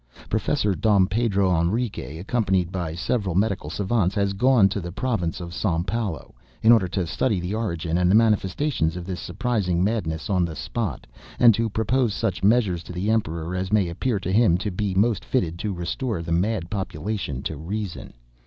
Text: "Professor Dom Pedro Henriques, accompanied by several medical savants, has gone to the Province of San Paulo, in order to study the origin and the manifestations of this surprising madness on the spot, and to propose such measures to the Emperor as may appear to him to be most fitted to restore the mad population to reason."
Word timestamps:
"Professor 0.29 0.73
Dom 0.73 1.05
Pedro 1.05 1.51
Henriques, 1.51 2.19
accompanied 2.19 2.71
by 2.71 2.95
several 2.95 3.35
medical 3.35 3.69
savants, 3.69 4.15
has 4.15 4.33
gone 4.33 4.67
to 4.67 4.81
the 4.81 4.91
Province 4.91 5.39
of 5.39 5.53
San 5.53 5.83
Paulo, 5.83 6.33
in 6.63 6.71
order 6.71 6.87
to 6.87 7.05
study 7.05 7.39
the 7.39 7.53
origin 7.53 7.99
and 7.99 8.09
the 8.09 8.15
manifestations 8.15 8.95
of 8.97 9.05
this 9.05 9.19
surprising 9.19 9.83
madness 9.83 10.27
on 10.27 10.43
the 10.43 10.55
spot, 10.55 11.05
and 11.37 11.53
to 11.53 11.69
propose 11.69 12.15
such 12.15 12.43
measures 12.43 12.81
to 12.81 12.91
the 12.91 13.11
Emperor 13.11 13.55
as 13.55 13.71
may 13.71 13.89
appear 13.89 14.19
to 14.19 14.33
him 14.33 14.57
to 14.57 14.71
be 14.71 14.95
most 14.95 15.23
fitted 15.23 15.59
to 15.59 15.71
restore 15.71 16.23
the 16.23 16.31
mad 16.31 16.71
population 16.71 17.43
to 17.43 17.55
reason." 17.55 18.11